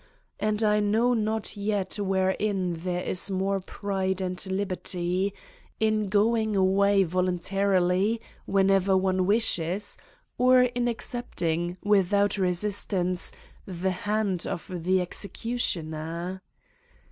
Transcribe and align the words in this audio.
And 0.39 0.63
I 0.63 0.79
know 0.79 1.13
not 1.13 1.55
yet 1.55 1.99
wherein 1.99 2.73
there 2.73 3.03
is 3.03 3.29
more 3.29 3.59
pride 3.59 4.19
and 4.19 4.43
liberty: 4.47 5.31
in 5.79 6.09
going 6.09 6.55
away 6.55 7.03
voluntarily, 7.03 8.19
whenever 8.47 8.97
one 8.97 9.27
wishes, 9.27 9.99
or 10.39 10.63
in 10.63 10.87
accepting, 10.87 11.77
without 11.83 12.39
resistance, 12.39 13.31
the 13.67 13.91
hand 13.91 14.47
of 14.47 14.67
the 14.73 14.99
executioner? 15.01 16.41